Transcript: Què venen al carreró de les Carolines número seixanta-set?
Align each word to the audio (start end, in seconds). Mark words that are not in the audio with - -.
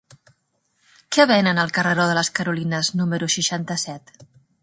Què 1.15 1.25
venen 1.31 1.61
al 1.65 1.73
carreró 1.75 2.07
de 2.11 2.17
les 2.19 2.33
Carolines 2.39 2.91
número 3.01 3.31
seixanta-set? 3.37 4.13